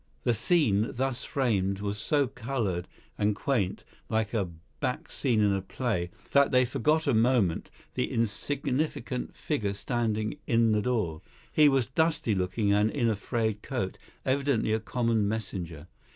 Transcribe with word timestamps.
The 0.23 0.33
scene 0.33 0.87
thus 0.95 1.25
framed 1.25 1.77
was 1.79 1.99
so 1.99 2.25
coloured 2.25 2.87
and 3.19 3.35
quaint, 3.35 3.83
like 4.09 4.33
a 4.33 4.49
back 4.79 5.11
scene 5.11 5.41
in 5.41 5.53
a 5.53 5.61
play, 5.61 6.09
that 6.31 6.49
they 6.49 6.65
forgot 6.65 7.05
a 7.05 7.13
moment 7.13 7.69
the 7.93 8.11
insignificant 8.11 9.35
figure 9.35 9.73
standing 9.73 10.39
in 10.47 10.71
the 10.71 10.81
door. 10.81 11.21
He 11.51 11.69
was 11.69 11.85
dusty 11.85 12.33
looking 12.33 12.73
and 12.73 12.89
in 12.89 13.09
a 13.09 13.15
frayed 13.15 13.61
coat, 13.61 13.99
evidently 14.25 14.73
a 14.73 14.79
common 14.79 15.27
messenger. 15.27 15.85